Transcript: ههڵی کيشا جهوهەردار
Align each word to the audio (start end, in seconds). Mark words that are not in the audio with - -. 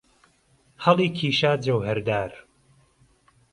ههڵی 0.83 1.07
کيشا 1.17 1.51
جهوهەردار 1.63 2.31